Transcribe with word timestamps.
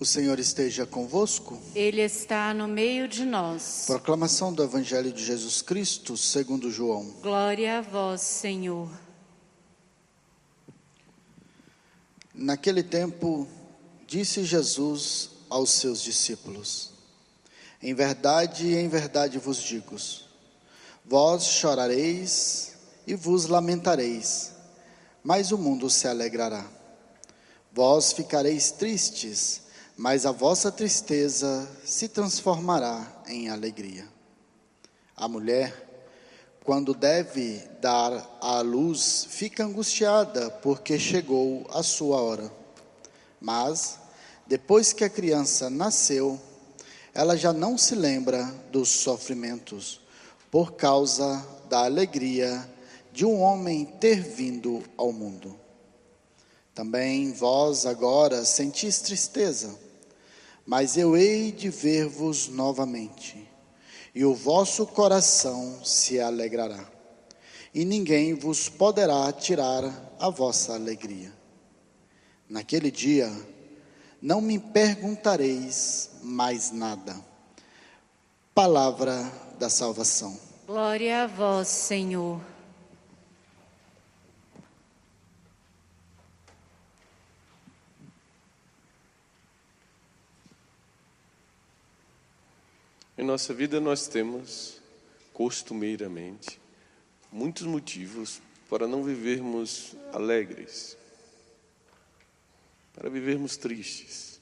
O 0.00 0.06
Senhor 0.06 0.38
esteja 0.38 0.86
convosco. 0.86 1.60
Ele 1.74 2.00
está 2.00 2.54
no 2.54 2.66
meio 2.66 3.06
de 3.06 3.26
nós. 3.26 3.84
Proclamação 3.86 4.50
do 4.50 4.62
Evangelho 4.62 5.12
de 5.12 5.22
Jesus 5.22 5.60
Cristo, 5.60 6.16
segundo 6.16 6.70
João. 6.70 7.04
Glória 7.20 7.76
a 7.76 7.80
vós, 7.82 8.22
Senhor. 8.22 8.88
Naquele 12.34 12.82
tempo, 12.82 13.46
disse 14.06 14.42
Jesus 14.42 15.32
aos 15.50 15.68
seus 15.68 16.00
discípulos: 16.02 16.92
Em 17.82 17.92
verdade, 17.92 18.74
em 18.74 18.88
verdade 18.88 19.38
vos 19.38 19.58
digo: 19.62 19.96
vós 21.04 21.44
chorareis 21.44 22.72
e 23.06 23.14
vos 23.14 23.44
lamentareis, 23.44 24.52
mas 25.22 25.52
o 25.52 25.58
mundo 25.58 25.90
se 25.90 26.08
alegrará. 26.08 26.66
Vós 27.70 28.14
ficareis 28.14 28.70
tristes, 28.70 29.68
mas 30.00 30.24
a 30.24 30.32
vossa 30.32 30.72
tristeza 30.72 31.68
se 31.84 32.08
transformará 32.08 33.06
em 33.28 33.50
alegria. 33.50 34.08
A 35.14 35.28
mulher, 35.28 35.74
quando 36.64 36.94
deve 36.94 37.58
dar 37.82 38.38
à 38.40 38.62
luz, 38.62 39.26
fica 39.28 39.62
angustiada 39.62 40.50
porque 40.50 40.98
chegou 40.98 41.66
a 41.70 41.82
sua 41.82 42.18
hora. 42.18 42.50
Mas, 43.38 43.98
depois 44.46 44.94
que 44.94 45.04
a 45.04 45.10
criança 45.10 45.68
nasceu, 45.68 46.40
ela 47.12 47.36
já 47.36 47.52
não 47.52 47.76
se 47.76 47.94
lembra 47.94 48.42
dos 48.72 48.88
sofrimentos, 48.88 50.00
por 50.50 50.72
causa 50.72 51.46
da 51.68 51.84
alegria 51.84 52.66
de 53.12 53.26
um 53.26 53.38
homem 53.42 53.84
ter 53.84 54.22
vindo 54.22 54.82
ao 54.96 55.12
mundo. 55.12 55.60
Também 56.74 57.34
vós 57.34 57.84
agora 57.84 58.46
sentis 58.46 59.02
tristeza 59.02 59.89
mas 60.70 60.96
eu 60.96 61.16
hei 61.16 61.50
de 61.50 61.68
ver-vos 61.68 62.46
novamente, 62.46 63.44
e 64.14 64.24
o 64.24 64.32
vosso 64.32 64.86
coração 64.86 65.84
se 65.84 66.20
alegrará, 66.20 66.88
e 67.74 67.84
ninguém 67.84 68.34
vos 68.34 68.68
poderá 68.68 69.32
tirar 69.32 69.82
a 70.16 70.30
vossa 70.30 70.72
alegria. 70.74 71.32
Naquele 72.48 72.88
dia, 72.88 73.28
não 74.22 74.40
me 74.40 74.60
perguntareis 74.60 76.10
mais 76.22 76.70
nada. 76.70 77.16
Palavra 78.54 79.28
da 79.58 79.68
salvação. 79.68 80.38
Glória 80.68 81.24
a 81.24 81.26
vós, 81.26 81.66
Senhor. 81.66 82.40
Em 93.20 93.22
nossa 93.22 93.52
vida 93.52 93.78
nós 93.78 94.08
temos, 94.08 94.80
costumeiramente, 95.34 96.58
muitos 97.30 97.66
motivos 97.66 98.40
para 98.66 98.88
não 98.88 99.04
vivermos 99.04 99.94
alegres, 100.10 100.96
para 102.94 103.10
vivermos 103.10 103.58
tristes. 103.58 104.40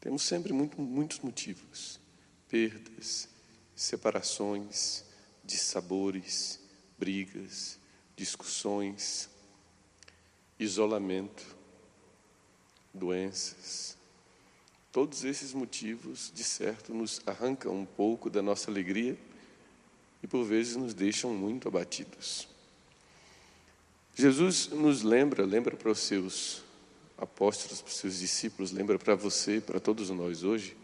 Temos 0.00 0.22
sempre 0.22 0.52
muito, 0.52 0.78
muitos 0.78 1.18
motivos: 1.20 1.98
perdas, 2.46 3.26
separações, 3.74 5.02
dissabores, 5.42 6.60
brigas, 6.98 7.78
discussões, 8.14 9.30
isolamento, 10.58 11.56
doenças, 12.92 13.96
Todos 14.94 15.24
esses 15.24 15.52
motivos, 15.52 16.30
de 16.32 16.44
certo, 16.44 16.94
nos 16.94 17.20
arrancam 17.26 17.74
um 17.74 17.84
pouco 17.84 18.30
da 18.30 18.40
nossa 18.40 18.70
alegria 18.70 19.18
e 20.22 20.26
por 20.28 20.44
vezes 20.44 20.76
nos 20.76 20.94
deixam 20.94 21.34
muito 21.34 21.66
abatidos. 21.66 22.46
Jesus 24.14 24.68
nos 24.68 25.02
lembra, 25.02 25.44
lembra 25.44 25.76
para 25.76 25.90
os 25.90 25.98
seus 25.98 26.62
apóstolos, 27.18 27.82
para 27.82 27.88
os 27.88 27.96
seus 27.96 28.20
discípulos, 28.20 28.70
lembra 28.70 28.96
para 28.96 29.16
você, 29.16 29.60
para 29.60 29.80
todos 29.80 30.10
nós 30.10 30.44
hoje, 30.44 30.76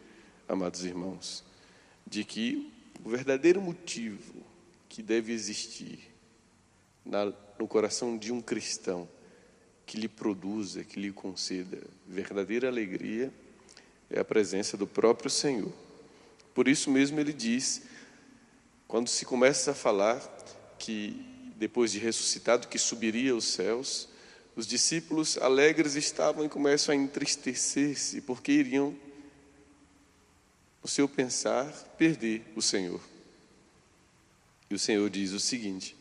amados 0.49 0.85
irmãos, 0.85 1.45
de 2.05 2.25
que 2.25 2.69
o 3.05 3.11
verdadeiro 3.11 3.63
motivo 3.63 4.45
que 4.89 5.05
deve 5.05 5.33
existir 5.33 6.01
na, 7.05 7.33
no 7.57 7.69
coração 7.69 8.19
de 8.19 8.33
um 8.33 8.41
cristão 8.41 9.09
que 9.87 9.97
lhe 9.97 10.09
produza, 10.09 10.83
que 10.83 10.99
lhe 10.99 11.13
conceda 11.13 11.79
verdadeira 12.09 12.67
alegria 12.67 13.33
é 14.11 14.21
a 14.21 14.25
presença 14.25 14.77
do 14.77 14.87
próprio 14.87 15.31
Senhor. 15.31 15.73
Por 16.53 16.67
isso 16.67 16.91
mesmo 16.91 17.21
ele 17.21 17.33
diz, 17.33 17.83
quando 18.89 19.09
se 19.09 19.25
começa 19.25 19.71
a 19.71 19.75
falar 19.75 20.19
que 20.79 21.25
depois 21.57 21.93
de 21.93 21.99
ressuscitado 21.99 22.69
que 22.69 22.79
subiria 22.79 23.33
aos 23.33 23.45
céus, 23.45 24.09
os 24.57 24.67
discípulos 24.67 25.39
alegres 25.39 25.95
estavam 25.95 26.45
e 26.45 26.49
começam 26.49 26.93
a 26.93 26.97
entristecer-se 26.97 28.21
porque 28.23 28.51
iriam 28.51 28.97
no 30.83 30.89
seu 30.89 31.09
pensar 31.09 31.71
perder 31.97 32.43
o 32.57 32.63
Senhor. 32.63 33.01
E 34.69 34.75
o 34.75 34.79
Senhor 34.79 35.09
diz 35.09 35.33
o 35.33 35.41
seguinte: 35.41 35.97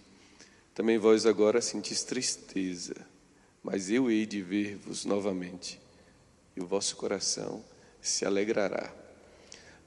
Também 0.73 0.97
vós 0.97 1.25
agora 1.25 1.61
sentis 1.61 2.03
tristeza, 2.03 2.95
mas 3.61 3.89
eu 3.89 4.09
hei 4.09 4.25
de 4.25 4.41
ver-vos 4.41 5.05
novamente, 5.05 5.79
e 6.55 6.61
o 6.61 6.65
vosso 6.65 6.95
coração 6.95 7.63
se 8.01 8.25
alegrará. 8.25 8.93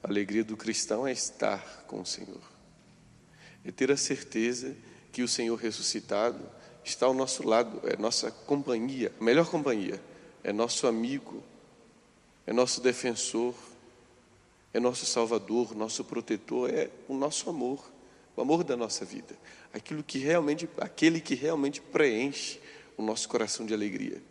A 0.01 0.07
alegria 0.07 0.43
do 0.43 0.57
cristão 0.57 1.07
é 1.07 1.11
estar 1.11 1.85
com 1.87 2.01
o 2.01 2.05
Senhor, 2.05 2.41
é 3.63 3.71
ter 3.71 3.91
a 3.91 3.97
certeza 3.97 4.75
que 5.11 5.23
o 5.23 5.27
Senhor 5.27 5.55
ressuscitado 5.55 6.43
está 6.83 7.05
ao 7.05 7.13
nosso 7.13 7.47
lado, 7.47 7.81
é 7.87 7.95
nossa 7.95 8.29
companhia, 8.29 9.13
a 9.19 9.23
melhor 9.23 9.49
companhia, 9.49 10.01
é 10.43 10.51
nosso 10.51 10.87
amigo, 10.87 11.43
é 12.45 12.51
nosso 12.51 12.81
defensor, 12.81 13.55
é 14.73 14.79
nosso 14.79 15.05
salvador, 15.05 15.75
nosso 15.75 16.03
protetor, 16.03 16.69
é 16.69 16.89
o 17.07 17.13
nosso 17.13 17.49
amor, 17.49 17.89
o 18.35 18.41
amor 18.41 18.63
da 18.63 18.75
nossa 18.75 19.05
vida, 19.05 19.37
aquilo 19.71 20.03
que 20.03 20.17
realmente, 20.17 20.67
aquele 20.77 21.21
que 21.21 21.35
realmente 21.35 21.79
preenche 21.79 22.59
o 22.97 23.03
nosso 23.03 23.29
coração 23.29 23.65
de 23.65 23.73
alegria. 23.73 24.21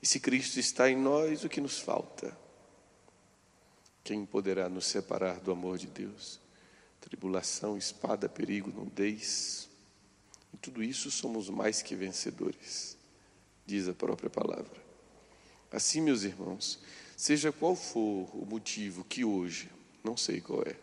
E 0.00 0.06
se 0.06 0.18
Cristo 0.18 0.58
está 0.58 0.90
em 0.90 0.96
nós, 0.96 1.44
o 1.44 1.48
que 1.48 1.60
nos 1.60 1.78
falta? 1.78 2.36
Quem 4.04 4.26
poderá 4.26 4.68
nos 4.68 4.86
separar 4.86 5.38
do 5.40 5.52
amor 5.52 5.78
de 5.78 5.86
Deus? 5.86 6.40
Tribulação, 7.00 7.76
espada, 7.76 8.28
perigo, 8.28 8.70
nudez. 8.70 9.68
Em 10.52 10.56
tudo 10.56 10.82
isso 10.82 11.10
somos 11.10 11.48
mais 11.48 11.82
que 11.82 11.94
vencedores, 11.94 12.96
diz 13.64 13.88
a 13.88 13.94
própria 13.94 14.28
palavra. 14.28 14.82
Assim, 15.70 16.00
meus 16.00 16.22
irmãos, 16.22 16.80
seja 17.16 17.52
qual 17.52 17.74
for 17.74 18.28
o 18.34 18.44
motivo 18.44 19.04
que 19.04 19.24
hoje, 19.24 19.70
não 20.04 20.16
sei 20.16 20.40
qual 20.40 20.62
é, 20.62 20.76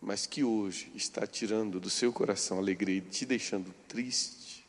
mas 0.00 0.26
que 0.26 0.44
hoje 0.44 0.92
está 0.94 1.26
tirando 1.26 1.80
do 1.80 1.90
seu 1.90 2.12
coração 2.12 2.58
alegria 2.58 2.98
e 2.98 3.00
te 3.00 3.26
deixando 3.26 3.74
triste, 3.88 4.64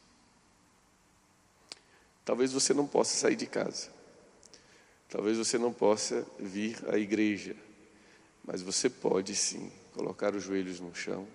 talvez 2.25 2.51
você 2.51 2.73
não 2.73 2.87
possa 2.87 3.15
sair 3.15 3.35
de 3.35 3.45
casa. 3.45 4.00
Talvez 5.11 5.37
você 5.37 5.57
não 5.57 5.73
possa 5.73 6.25
vir 6.39 6.77
à 6.87 6.97
igreja, 6.97 7.53
mas 8.45 8.61
você 8.61 8.89
pode 8.89 9.35
sim 9.35 9.69
colocar 9.93 10.33
os 10.33 10.41
joelhos 10.41 10.79
no 10.79 10.95
chão, 10.95 11.27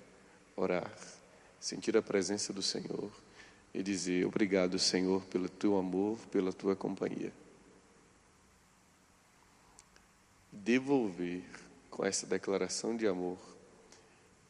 orar, 0.56 0.91
sentir 1.60 1.94
a 1.94 2.00
presença 2.00 2.54
do 2.54 2.62
Senhor 2.62 3.12
e 3.75 3.82
dizer: 3.82 4.26
Obrigado, 4.26 4.78
Senhor, 4.78 5.22
pelo 5.26 5.47
teu 5.47 5.76
amor, 5.76 6.19
pela 6.32 6.54
tua 6.54 6.75
companhia. 6.75 7.31
Devolver 10.50 11.44
com 11.90 12.02
essa 12.02 12.26
declaração 12.26 12.96
de 12.96 13.06
amor 13.06 13.38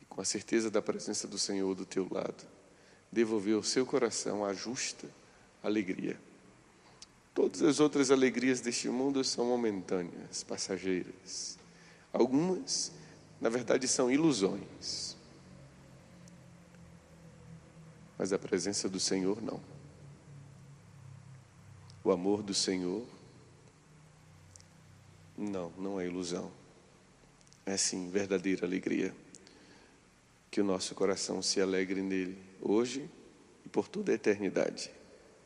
e 0.00 0.05
com 0.05 0.20
a 0.20 0.25
certeza 0.25 0.70
da 0.70 0.81
presença 0.81 1.26
do 1.26 1.37
Senhor 1.37 1.75
do 1.75 1.84
teu 1.84 2.06
lado, 2.08 2.46
devolver 3.11 3.56
ao 3.56 3.62
seu 3.64 3.84
coração 3.84 4.44
a 4.44 4.52
justa 4.52 5.11
alegria. 5.64 6.17
Todas 7.37 7.61
as 7.61 7.81
outras 7.81 8.11
alegrias 8.11 8.62
deste 8.62 8.88
mundo 8.88 9.23
são 9.23 9.44
momentâneas, 9.44 10.43
passageiras. 10.43 11.59
Algumas, 12.11 12.91
na 13.38 13.50
verdade, 13.50 13.87
são 13.87 14.11
ilusões. 14.11 15.15
Mas 18.17 18.33
a 18.33 18.38
presença 18.38 18.88
do 18.88 18.99
Senhor 18.99 19.43
não. 19.43 19.61
O 22.03 22.11
amor 22.11 22.43
do 22.43 22.55
Senhor, 22.55 23.05
não, 25.37 25.71
não 25.77 26.00
é 26.00 26.06
ilusão. 26.06 26.50
É 27.67 27.77
sim 27.77 28.09
verdadeira 28.09 28.65
alegria. 28.65 29.15
Que 30.50 30.62
o 30.62 30.65
nosso 30.65 30.94
coração 30.94 31.43
se 31.43 31.61
alegre 31.61 32.00
nele, 32.00 32.43
hoje 32.62 33.11
e 33.62 33.69
por 33.69 33.88
toda 33.88 34.11
a 34.11 34.15
eternidade. 34.15 34.91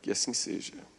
Que 0.01 0.09
assim 0.09 0.33
seja. 0.33 0.89